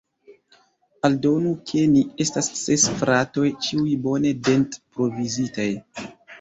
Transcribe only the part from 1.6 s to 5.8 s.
ke ni estas ses fratoj, ĉiuj bone dent-provizitaj.